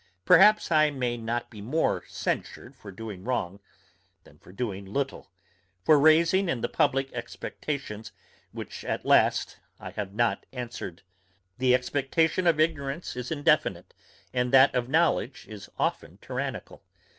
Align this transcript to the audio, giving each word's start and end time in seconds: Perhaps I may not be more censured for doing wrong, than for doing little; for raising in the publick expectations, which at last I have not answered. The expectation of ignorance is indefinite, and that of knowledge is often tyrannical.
Perhaps 0.25 0.71
I 0.71 0.89
may 0.89 1.15
not 1.15 1.51
be 1.51 1.61
more 1.61 2.03
censured 2.07 2.75
for 2.75 2.91
doing 2.91 3.23
wrong, 3.23 3.59
than 4.23 4.39
for 4.39 4.51
doing 4.51 4.83
little; 4.83 5.29
for 5.85 5.99
raising 5.99 6.49
in 6.49 6.61
the 6.61 6.67
publick 6.67 7.13
expectations, 7.13 8.11
which 8.51 8.83
at 8.83 9.05
last 9.05 9.59
I 9.79 9.91
have 9.91 10.15
not 10.15 10.47
answered. 10.51 11.03
The 11.59 11.75
expectation 11.75 12.47
of 12.47 12.59
ignorance 12.59 13.15
is 13.15 13.29
indefinite, 13.29 13.93
and 14.33 14.51
that 14.51 14.73
of 14.73 14.89
knowledge 14.89 15.45
is 15.47 15.69
often 15.77 16.17
tyrannical. 16.19 16.81